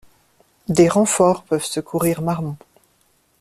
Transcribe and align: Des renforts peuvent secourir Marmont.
Des 0.67 0.89
renforts 0.89 1.43
peuvent 1.43 1.63
secourir 1.63 2.23
Marmont. 2.23 2.57